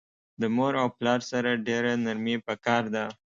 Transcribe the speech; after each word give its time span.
د 0.41 0.43
مور 0.55 0.73
او 0.81 0.87
پلار 0.97 1.19
سره 1.31 1.61
ډیره 1.67 1.91
نرمی 2.05 2.35
پکار 2.47 2.83
ده 2.95 3.05